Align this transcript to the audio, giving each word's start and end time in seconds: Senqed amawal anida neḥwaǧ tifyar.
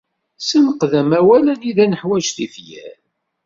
Senqed 0.47 0.93
amawal 1.01 1.45
anida 1.53 1.85
neḥwaǧ 1.87 2.25
tifyar. 2.37 2.97